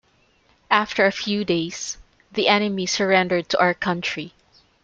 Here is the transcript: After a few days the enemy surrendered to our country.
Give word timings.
After 0.71 1.05
a 1.05 1.11
few 1.11 1.45
days 1.45 1.99
the 2.31 2.47
enemy 2.47 2.87
surrendered 2.87 3.49
to 3.49 3.59
our 3.59 3.75
country. 3.75 4.33